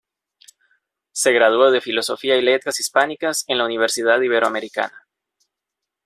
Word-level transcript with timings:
Se 1.11 1.31
graduó 1.31 1.69
de 1.69 1.79
Filosofía 1.79 2.35
y 2.35 2.41
Letras 2.41 2.79
Hispánicas 2.79 3.45
en 3.47 3.59
la 3.59 3.65
Universidad 3.65 4.19
Iberoamericana. 4.19 5.05